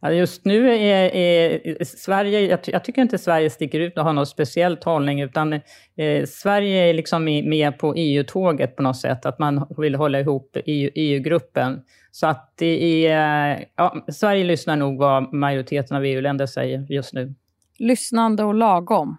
Ja, 0.00 0.12
just 0.12 0.44
nu 0.44 0.70
är, 0.70 1.14
är 1.14 1.84
Sverige, 1.84 2.40
jag, 2.40 2.60
jag, 2.66 2.84
tycker 2.84 3.02
inte 3.02 3.18
Sverige 3.18 3.50
sticker 3.50 3.80
ut 3.80 3.98
och 3.98 4.04
har 4.04 4.12
någon 4.12 4.26
speciell 4.26 4.78
hållning, 4.84 5.20
utan 5.20 5.52
eh, 5.52 6.24
Sverige 6.26 6.90
är 6.90 6.94
liksom 6.94 7.24
med 7.24 7.78
på 7.78 7.94
EU-tåget 7.96 8.76
på 8.76 8.82
något 8.82 8.96
sätt, 8.96 9.26
att 9.26 9.38
man 9.38 9.66
vill 9.78 9.94
hålla 9.94 10.20
ihop 10.20 10.56
EU, 10.66 10.90
EU-gruppen. 10.94 11.82
Så 12.10 12.26
att 12.26 12.52
det 12.56 13.06
är, 13.06 13.64
ja, 13.76 14.04
Sverige 14.08 14.44
lyssnar 14.44 14.76
nog 14.76 14.98
vad 14.98 15.32
majoriteten 15.32 15.96
av 15.96 16.04
EU-länder 16.04 16.46
säger 16.46 16.86
just 16.88 17.14
nu. 17.14 17.34
Lyssnande 17.78 18.44
och 18.44 18.54
lagom? 18.54 19.16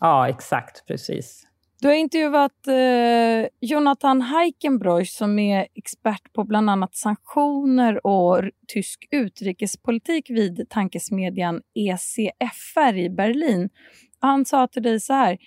Ja, 0.00 0.28
exakt, 0.28 0.86
precis. 0.86 1.46
Du 1.80 1.88
har 1.88 1.94
intervjuat 1.94 2.66
eh, 2.66 3.48
Jonathan 3.60 4.22
Heikenbroich 4.22 5.10
som 5.10 5.38
är 5.38 5.66
expert 5.74 6.32
på 6.32 6.44
bland 6.44 6.70
annat 6.70 6.96
sanktioner 6.96 8.06
och 8.06 8.42
tysk 8.68 9.08
utrikespolitik 9.10 10.30
vid 10.30 10.66
tankesmedjan 10.70 11.62
ECFR 11.74 12.96
i 12.96 13.10
Berlin. 13.10 13.68
Han 14.20 14.44
sa 14.44 14.66
till 14.66 14.82
dig 14.82 15.00
så 15.00 15.12
här. 15.12 15.38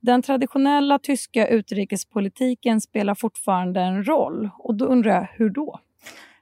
Den 0.00 0.22
traditionella 0.22 0.98
tyska 0.98 1.48
utrikespolitiken 1.48 2.80
spelar 2.80 3.14
fortfarande 3.14 3.80
en 3.80 4.04
roll. 4.04 4.50
Och 4.58 4.74
då 4.74 4.84
undrar 4.84 5.14
jag, 5.14 5.28
hur 5.32 5.50
då? 5.50 5.80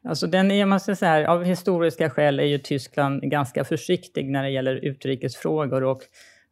Alltså 0.09 0.27
den 0.27 0.51
är, 0.51 0.67
man 0.67 0.81
ska 0.81 0.97
säga, 0.97 1.31
av 1.31 1.45
historiska 1.45 2.11
skäl 2.11 2.41
är 2.41 2.45
ju 2.45 2.59
Tyskland 2.59 3.23
ganska 3.23 3.65
försiktig 3.65 4.31
när 4.31 4.43
det 4.43 4.51
gäller 4.51 4.75
utrikesfrågor 4.75 5.85
och 5.85 6.03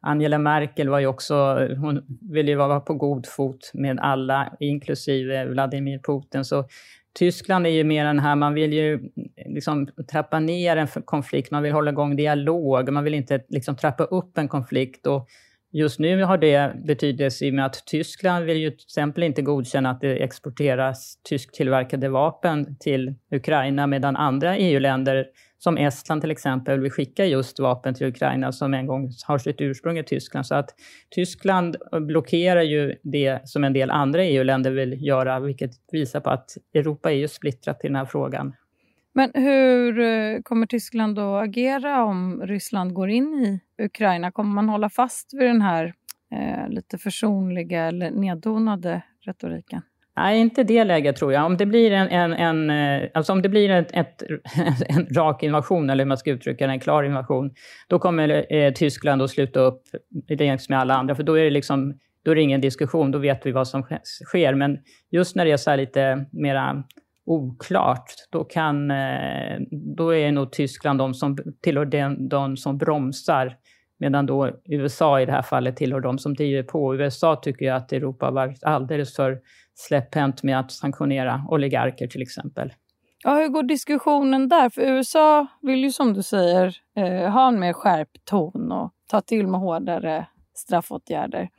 Angela 0.05 0.37
Merkel 0.37 0.89
var 0.89 0.99
ju 0.99 1.07
också, 1.07 1.35
hon 1.77 2.05
ville 2.31 2.51
ju 2.51 2.57
vara 2.57 2.79
på 2.79 2.93
god 2.93 3.27
fot 3.27 3.71
med 3.73 3.99
alla, 3.99 4.53
inklusive 4.59 5.45
Vladimir 5.45 5.99
Putin. 5.99 6.45
Så 6.45 6.65
Tyskland 7.19 7.67
är 7.67 7.71
ju 7.71 7.83
mer 7.83 8.05
den 8.05 8.19
här, 8.19 8.35
man 8.35 8.53
vill 8.53 8.73
ju 8.73 9.09
liksom 9.45 9.87
trappa 10.11 10.39
ner 10.39 10.77
en 10.77 10.87
konflikt, 10.87 11.51
man 11.51 11.63
vill 11.63 11.71
hålla 11.71 11.91
igång 11.91 12.15
dialog, 12.15 12.91
man 12.91 13.03
vill 13.03 13.13
inte 13.13 13.41
liksom 13.49 13.75
trappa 13.75 14.03
upp 14.03 14.37
en 14.37 14.47
konflikt. 14.47 15.07
Och 15.07 15.27
just 15.73 15.99
nu 15.99 16.23
har 16.23 16.37
det 16.37 16.73
betydelse 16.85 17.45
i 17.45 17.49
och 17.49 17.53
med 17.53 17.65
att 17.65 17.85
Tyskland 17.85 18.45
vill 18.45 18.57
ju 18.57 18.69
till 18.69 18.85
exempel 18.85 19.23
inte 19.23 19.41
godkänna 19.41 19.89
att 19.89 20.01
det 20.01 20.23
exporteras 20.23 21.17
tysktillverkade 21.29 22.09
vapen 22.09 22.77
till 22.79 23.15
Ukraina, 23.31 23.87
medan 23.87 24.15
andra 24.15 24.57
EU-länder 24.57 25.25
som 25.63 25.77
Estland 25.77 26.21
till 26.21 26.31
exempel 26.31 26.79
vill 26.79 26.91
skicka 26.91 27.25
just 27.25 27.59
vapen 27.59 27.93
till 27.93 28.07
Ukraina 28.07 28.51
som 28.51 28.73
en 28.73 28.87
gång 28.87 29.09
har 29.27 29.37
sitt 29.37 29.61
ursprung 29.61 29.97
i 29.97 30.03
Tyskland. 30.03 30.45
Så 30.45 30.55
att 30.55 30.69
Tyskland 31.15 31.75
blockerar 32.01 32.61
ju 32.61 32.95
det 33.03 33.49
som 33.49 33.63
en 33.63 33.73
del 33.73 33.91
andra 33.91 34.23
EU-länder 34.23 34.71
vill 34.71 35.05
göra, 35.05 35.39
vilket 35.39 35.71
visar 35.91 36.19
på 36.19 36.29
att 36.29 36.49
Europa 36.73 37.11
är 37.11 37.15
ju 37.15 37.27
splittrat 37.27 37.79
i 37.83 37.87
den 37.87 37.95
här 37.95 38.05
frågan. 38.05 38.53
Men 39.13 39.31
hur 39.33 39.99
eh, 39.99 40.41
kommer 40.41 40.65
Tyskland 40.67 41.19
att 41.19 41.43
agera 41.43 42.03
om 42.03 42.41
Ryssland 42.41 42.93
går 42.93 43.09
in 43.09 43.33
i 43.33 43.59
Ukraina? 43.83 44.31
Kommer 44.31 44.53
man 44.53 44.69
hålla 44.69 44.89
fast 44.89 45.33
vid 45.33 45.47
den 45.47 45.61
här 45.61 45.93
eh, 46.31 46.69
lite 46.69 46.97
försonliga 46.97 47.83
eller 47.85 48.11
nedtonade 48.11 49.01
retoriken? 49.21 49.81
Nej, 50.15 50.39
inte 50.39 50.63
det 50.63 50.83
läget 50.83 51.15
tror 51.15 51.33
jag. 51.33 51.45
Om 51.45 51.57
det 51.57 51.65
blir 51.65 51.91
en, 51.91 52.07
en, 52.07 52.33
en, 52.33 52.69
eh, 52.69 53.09
alltså 53.13 53.33
om 53.33 53.41
det 53.41 53.49
blir 53.49 53.69
ett, 53.69 53.91
ett, 53.93 54.23
en 54.87 55.05
rak 55.05 55.43
invasion, 55.43 55.89
eller 55.89 56.03
hur 56.03 56.09
man 56.09 56.17
ska 56.17 56.31
uttrycka 56.31 56.67
det, 56.67 56.73
en 56.73 56.79
klar 56.79 57.03
invasion, 57.03 57.51
då 57.87 57.99
kommer 57.99 58.53
eh, 58.53 58.73
Tyskland 58.73 59.21
att 59.21 59.29
sluta 59.29 59.59
upp 59.59 59.81
längs 60.29 60.69
med 60.69 60.79
alla 60.79 60.93
andra, 60.93 61.15
för 61.15 61.23
då 61.23 61.39
är 61.39 61.43
det 61.43 61.49
liksom 61.49 61.99
då 62.23 62.31
är 62.31 62.35
det 62.35 62.41
ingen 62.41 62.61
diskussion, 62.61 63.11
då 63.11 63.19
vet 63.19 63.45
vi 63.45 63.51
vad 63.51 63.67
som 63.67 63.83
sker. 64.25 64.53
Men 64.53 64.77
just 65.11 65.35
när 65.35 65.45
det 65.45 65.51
är 65.51 65.57
så 65.57 65.75
lite 65.75 66.25
mera 66.31 66.83
oklart, 67.25 68.13
då, 68.29 68.43
kan, 68.43 68.91
eh, 68.91 69.59
då 69.95 70.15
är 70.15 70.31
nog 70.31 70.51
Tyskland 70.51 70.99
de 70.99 71.13
som 71.13 71.37
tillhör 71.61 71.85
den, 71.85 72.29
de 72.29 72.57
som 72.57 72.77
bromsar 72.77 73.57
Medan 74.03 74.25
då 74.25 74.51
USA 74.65 75.21
i 75.21 75.25
det 75.25 75.31
här 75.31 75.41
fallet 75.41 75.77
tillhör 75.77 75.99
de 75.99 76.17
som 76.17 76.33
driver 76.33 76.63
på. 76.63 76.95
USA 76.95 77.35
tycker 77.35 77.65
ju 77.65 77.71
att 77.71 77.91
Europa 77.91 78.25
har 78.25 78.31
varit 78.31 78.63
alldeles 78.63 79.15
för 79.15 79.39
släpphänt 79.75 80.43
med 80.43 80.59
att 80.59 80.71
sanktionera 80.71 81.45
oligarker 81.49 82.07
till 82.07 82.21
exempel. 82.21 82.73
Ja, 83.23 83.35
hur 83.35 83.47
går 83.47 83.63
diskussionen 83.63 84.49
där? 84.49 84.69
För 84.69 84.81
USA 84.81 85.47
vill 85.61 85.83
ju 85.83 85.91
som 85.91 86.13
du 86.13 86.23
säger 86.23 86.75
eh, 86.97 87.31
ha 87.31 87.47
en 87.47 87.59
mer 87.59 87.73
skärpt 87.73 88.25
ton 88.25 88.71
och 88.71 88.91
ta 89.09 89.21
till 89.21 89.47
med 89.47 89.59
hårdare 89.59 90.25
straffåtgärder. 90.53 91.49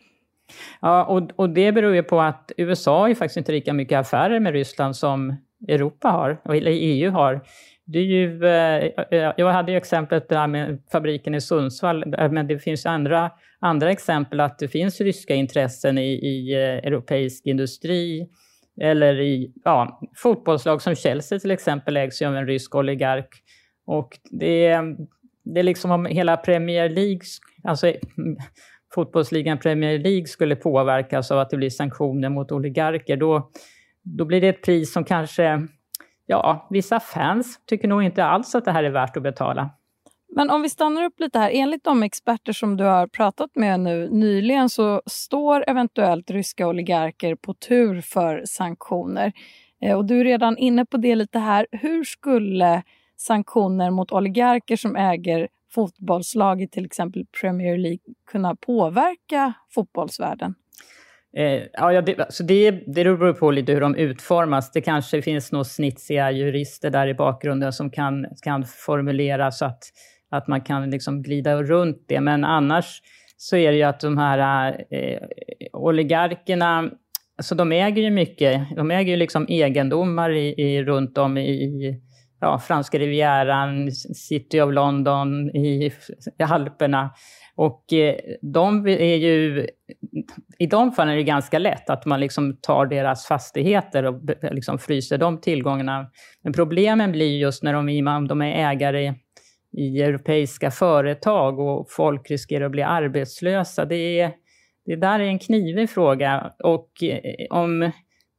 Ja, 0.80 1.04
och, 1.04 1.30
och 1.36 1.50
det 1.50 1.72
beror 1.72 1.94
ju 1.94 2.02
på 2.02 2.20
att 2.20 2.52
USA 2.56 3.08
ju 3.08 3.14
faktiskt 3.14 3.36
inte 3.36 3.52
lika 3.52 3.72
mycket 3.72 3.98
affärer 3.98 4.40
med 4.40 4.52
Ryssland 4.52 4.96
som 4.96 5.36
Europa 5.68 6.08
har, 6.08 6.40
eller 6.44 6.70
EU 6.70 7.10
har. 7.10 7.40
det 7.86 7.98
är 7.98 8.02
ju, 8.02 8.44
eh, 8.46 8.84
eh, 9.10 9.32
jag 9.36 9.52
hade 9.52 9.72
ju 9.72 9.78
exemplet 9.78 10.28
där 10.28 10.46
med 10.46 10.82
fabriken 10.92 11.34
i 11.34 11.40
Sundsvall, 11.40 12.14
eh, 12.18 12.30
men 12.30 12.46
det 12.46 12.58
finns 12.58 12.86
andra, 12.86 13.30
andra 13.60 13.90
exempel 13.90 14.40
att 14.40 14.58
det 14.58 14.68
finns 14.68 15.00
ryska 15.00 15.34
intressen 15.34 15.98
i, 15.98 16.12
i 16.12 16.54
europeisk 16.54 17.46
industri 17.46 18.28
eller 18.80 19.20
i 19.20 19.52
ja, 19.64 20.00
fotbollslag 20.16 20.82
som 20.82 20.94
Chelsea 20.94 21.38
till 21.38 21.50
exempel 21.50 21.96
ägs 21.96 22.22
ju 22.22 22.26
av 22.26 22.36
en 22.36 22.46
rysk 22.46 22.74
oligark. 22.74 23.28
Och 23.86 24.18
det 24.30 24.66
är, 24.66 24.96
det 25.44 25.60
är 25.60 25.64
liksom 25.64 25.90
om 25.90 26.06
hela 26.06 26.36
Premier 26.36 26.88
League, 26.88 27.20
alltså 27.62 27.92
fotbollsligan 28.94 29.58
Premier 29.58 29.98
League 29.98 30.26
skulle 30.26 30.56
påverkas 30.56 31.30
av 31.30 31.38
att 31.38 31.50
det 31.50 31.56
blir 31.56 31.70
sanktioner 31.70 32.28
mot 32.28 32.52
oligarker, 32.52 33.16
då, 33.16 33.50
då 34.04 34.24
blir 34.24 34.40
det 34.40 34.48
ett 34.48 34.62
pris 34.62 34.92
som 34.92 35.04
kanske, 35.04 35.66
ja, 36.26 36.68
vissa 36.70 37.00
fans 37.00 37.60
tycker 37.66 37.88
nog 37.88 38.02
inte 38.02 38.24
alls 38.24 38.54
att 38.54 38.64
det 38.64 38.72
här 38.72 38.84
är 38.84 38.90
värt 38.90 39.16
att 39.16 39.22
betala. 39.22 39.70
Men 40.36 40.50
om 40.50 40.62
vi 40.62 40.68
stannar 40.68 41.04
upp 41.04 41.20
lite 41.20 41.38
här, 41.38 41.50
enligt 41.52 41.84
de 41.84 42.02
experter 42.02 42.52
som 42.52 42.76
du 42.76 42.84
har 42.84 43.06
pratat 43.06 43.50
med 43.54 43.80
nu 43.80 44.08
nyligen 44.10 44.68
så 44.70 45.02
står 45.06 45.64
eventuellt 45.68 46.30
ryska 46.30 46.68
oligarker 46.68 47.34
på 47.34 47.54
tur 47.54 48.00
för 48.00 48.42
sanktioner. 48.46 49.32
Eh, 49.82 49.96
och 49.96 50.04
du 50.04 50.20
är 50.20 50.24
redan 50.24 50.58
inne 50.58 50.84
på 50.84 50.96
det 50.96 51.14
lite 51.14 51.38
här. 51.38 51.66
Hur 51.72 52.04
skulle 52.04 52.82
sanktioner 53.16 53.90
mot 53.90 54.12
oligarker 54.12 54.76
som 54.76 54.96
äger 54.96 55.48
fotbollslag 55.74 56.62
i 56.62 56.68
till 56.68 56.84
exempel 56.84 57.26
Premier 57.40 57.78
League 57.78 58.14
kunna 58.30 58.56
påverka 58.56 59.52
fotbollsvärlden? 59.70 60.54
Eh, 61.36 61.62
ja, 61.72 62.02
det, 62.02 62.20
alltså 62.20 62.44
det, 62.44 62.70
det 62.70 63.04
beror 63.04 63.32
på 63.32 63.50
lite 63.50 63.72
hur 63.72 63.80
de 63.80 63.94
utformas. 63.96 64.72
Det 64.72 64.80
kanske 64.80 65.22
finns 65.22 65.52
några 65.52 65.64
snitsiga 65.64 66.30
jurister 66.30 66.90
där 66.90 67.06
i 67.06 67.14
bakgrunden 67.14 67.72
som 67.72 67.90
kan, 67.90 68.26
kan 68.42 68.64
formulera 68.64 69.50
så 69.50 69.64
att, 69.64 69.82
att 70.30 70.48
man 70.48 70.60
kan 70.60 70.90
liksom 70.90 71.22
glida 71.22 71.62
runt 71.62 72.04
det. 72.08 72.20
Men 72.20 72.44
annars 72.44 73.00
så 73.36 73.56
är 73.56 73.72
det 73.72 73.76
ju 73.76 73.82
att 73.82 74.00
de 74.00 74.18
här 74.18 74.68
eh, 74.90 75.18
oligarkerna, 75.72 76.90
alltså 77.38 77.54
de 77.54 77.72
äger 77.72 78.02
ju 78.02 78.10
mycket, 78.10 78.76
de 78.76 78.90
äger 78.90 79.10
ju 79.10 79.16
liksom 79.16 79.46
egendomar 79.48 80.30
i, 80.30 80.62
i, 80.62 80.82
runt 80.82 81.18
om 81.18 81.38
i, 81.38 82.00
ja, 82.40 82.58
franska 82.58 82.98
rivieran, 82.98 83.92
City 83.92 84.60
of 84.60 84.74
London, 84.74 85.50
i, 85.56 85.92
i 86.38 86.42
Alperna. 86.42 87.10
Och 87.56 87.92
eh, 87.92 88.14
de 88.42 88.86
är 88.86 89.16
ju, 89.16 89.66
i 90.58 90.66
de 90.66 90.92
fallen 90.92 91.12
är 91.12 91.16
det 91.16 91.22
ganska 91.22 91.58
lätt 91.58 91.90
att 91.90 92.04
man 92.04 92.20
liksom 92.20 92.56
tar 92.60 92.86
deras 92.86 93.26
fastigheter 93.26 94.04
och 94.04 94.20
liksom 94.52 94.78
fryser 94.78 95.18
de 95.18 95.40
tillgångarna. 95.40 96.10
Men 96.42 96.52
problemen 96.52 97.12
blir 97.12 97.38
just 97.38 97.62
när 97.62 97.72
de, 97.72 98.26
de 98.28 98.42
är 98.42 98.70
ägare 98.70 99.14
i 99.76 100.02
europeiska 100.02 100.70
företag 100.70 101.58
och 101.58 101.86
folk 101.90 102.30
riskerar 102.30 102.64
att 102.64 102.70
bli 102.70 102.82
arbetslösa. 102.82 103.84
Det, 103.84 104.20
är, 104.20 104.32
det 104.86 104.96
där 104.96 105.20
är 105.20 105.24
en 105.24 105.38
knivig 105.38 105.90
fråga. 105.90 106.52
Och 106.64 107.02
eh, 107.02 107.46
om 107.50 107.90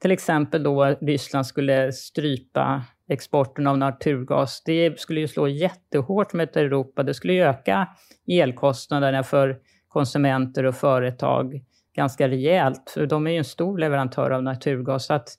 till 0.02 0.12
exempel 0.12 0.64
då 0.64 0.86
Ryssland 1.02 1.48
skulle 1.48 1.92
strypa 1.92 2.84
exporten 3.10 3.68
av 3.68 3.78
naturgas. 3.78 4.64
Det 4.66 5.00
skulle 5.00 5.20
ju 5.20 5.28
slå 5.28 5.48
jättehårt 5.48 6.34
mot 6.34 6.56
Europa. 6.56 7.04
Det 7.04 7.14
skulle 7.14 7.34
öka 7.34 7.88
elkostnaderna 8.28 9.24
för 9.24 9.58
konsumenter 9.96 10.64
och 10.64 10.76
företag 10.76 11.62
ganska 11.96 12.28
rejält. 12.28 12.92
För 12.94 13.06
de 13.06 13.28
är 13.28 13.32
ju 13.32 13.38
en 13.38 13.44
stor 13.44 13.78
leverantör 13.78 14.32
av 14.32 14.44
naturgas. 14.44 15.06
Så 15.06 15.14
att 15.14 15.30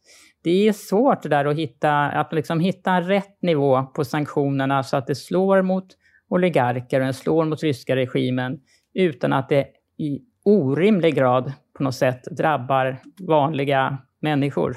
det 0.45 0.69
är 0.69 0.73
svårt 0.73 1.23
där 1.23 1.45
att 1.45 1.57
hitta, 1.57 1.93
att 1.93 2.33
liksom 2.33 2.61
hitta 2.61 3.01
rätt 3.01 3.43
nivå 3.43 3.83
på 3.83 4.05
sanktionerna 4.05 4.83
så 4.83 4.97
att 4.97 5.07
det 5.07 5.15
slår 5.15 5.63
mot 5.63 5.87
oligarker 6.29 7.09
och 7.09 7.15
slår 7.15 7.45
mot 7.45 7.63
ryska 7.63 7.97
regimen 7.97 8.61
utan 8.95 9.33
att 9.33 9.49
det 9.49 9.67
i 9.99 10.21
orimlig 10.45 11.15
grad 11.15 11.53
på 11.77 11.83
något 11.83 11.95
sätt 11.95 12.25
drabbar 12.25 12.99
vanliga 13.21 13.99
människor. 14.21 14.77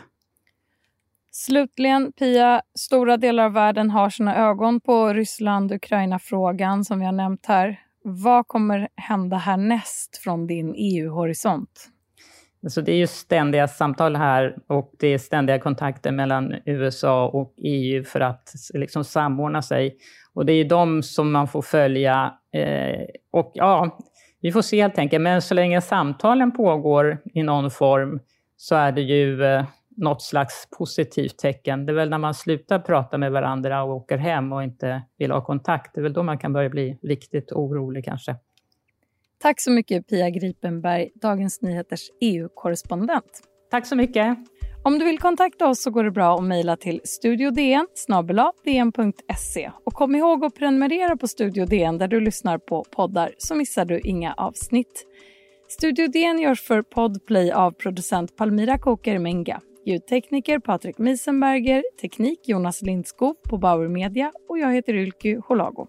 Slutligen, 1.32 2.12
Pia, 2.12 2.62
stora 2.80 3.18
delar 3.18 3.44
av 3.44 3.54
världen 3.54 3.92
har 3.92 4.10
sina 4.10 4.38
ögon 4.38 4.82
på 4.82 5.14
Ryssland-Ukraina-frågan 5.14 6.86
som 6.86 7.00
vi 7.00 7.06
har 7.06 7.12
nämnt 7.12 7.46
här. 7.46 7.89
Vad 8.10 8.48
kommer 8.48 8.88
hända 8.96 9.38
härnäst 9.38 10.18
från 10.18 10.48
din 10.48 10.74
EU-horisont? 10.78 11.90
Alltså 12.64 12.82
det 12.82 12.92
är 12.92 12.96
ju 12.96 13.08
ständiga 13.08 13.68
samtal 13.68 14.16
här 14.16 14.58
och 14.68 14.92
det 15.00 15.08
är 15.08 15.18
ständiga 15.18 15.60
kontakter 15.60 16.12
mellan 16.12 16.56
USA 16.66 17.28
och 17.28 17.54
EU 17.58 18.04
för 18.04 18.20
att 18.20 18.54
liksom 18.74 19.04
samordna 19.04 19.62
sig. 19.62 19.98
Och 20.34 20.46
det 20.46 20.54
är 20.54 20.66
de 20.66 21.04
som 21.04 21.32
man 21.32 21.48
får 21.48 21.62
följa. 21.62 22.34
Eh, 22.54 23.06
och 23.32 23.52
ja, 23.54 23.98
vi 24.42 24.52
får 24.52 24.62
se 24.62 24.82
helt 24.82 24.98
enkelt. 24.98 25.22
Men 25.22 25.42
så 25.42 25.54
länge 25.54 25.82
samtalen 25.82 26.52
pågår 26.52 27.22
i 27.34 27.44
någon 27.44 27.72
form 27.72 28.20
så 28.58 28.76
är 28.76 28.92
det 28.92 29.02
ju 29.02 29.44
eh, 29.44 29.66
något 30.00 30.22
slags 30.22 30.68
positivt 30.78 31.38
tecken. 31.38 31.86
Det 31.86 31.92
är 31.92 31.96
väl 31.96 32.10
när 32.10 32.18
man 32.18 32.34
slutar 32.34 32.80
prata 32.80 33.18
med 33.18 33.32
varandra 33.32 33.84
och 33.84 33.96
åker 33.96 34.18
hem 34.18 34.54
och 34.54 34.64
inte 34.64 35.02
vill 35.18 35.32
ha 35.32 35.46
kontakt. 35.46 35.96
Det 35.96 36.02
är 36.02 36.04
väl 36.04 36.14
då 36.14 36.24
man 36.24 36.38
kan 36.38 36.54
börja 36.54 36.70
bli 36.70 36.98
riktigt 37.02 37.52
orolig 37.52 38.06
kanske. 38.06 38.36
Tack 39.42 39.62
så 39.62 39.72
mycket 39.72 40.08
Pia 40.08 40.30
Gripenberg, 40.30 41.10
Dagens 41.16 41.62
Nyheters 41.62 42.10
EU-korrespondent. 42.22 43.44
Tack 43.72 43.88
så 43.88 43.96
mycket. 43.96 44.38
Om 44.84 45.00
du 45.00 45.06
vill 45.06 45.20
kontakta 45.20 45.68
oss 45.68 45.84
så 45.84 45.92
går 45.92 46.04
det 46.04 46.12
bra 46.12 46.36
att 46.36 46.44
mejla 46.44 46.76
till 46.76 47.02
studiodn 47.04 47.86
dn.se. 48.66 49.72
Och 49.86 49.94
kom 49.94 50.16
ihåg 50.16 50.46
att 50.46 50.56
prenumerera 50.56 51.18
på 51.18 51.28
Studio 51.28 51.66
DN 51.66 51.98
där 51.98 52.08
du 52.08 52.20
lyssnar 52.20 52.58
på 52.58 52.86
poddar 52.92 53.32
så 53.38 53.56
missar 53.56 53.86
du 53.86 54.00
inga 54.00 54.34
avsnitt. 54.34 55.06
Studio 55.68 56.08
DN 56.08 56.40
görs 56.40 56.62
för 56.62 56.82
Podplay 56.82 57.52
av 57.52 57.72
producent 57.72 58.38
Palmira 58.38 58.78
Koker 58.78 59.20
Menga. 59.20 59.62
Ljudtekniker 59.90 60.60
Patrik 60.60 61.00
Miesenberger, 61.00 61.84
teknik 62.02 62.50
Jonas 62.50 62.82
Lindskog 62.82 63.44
på 63.50 63.58
Bauer 63.58 63.88
Media 63.88 64.32
och 64.50 64.60
jag 64.60 64.74
heter 64.74 64.94
Ylky 64.94 65.36
Holago. 65.48 65.88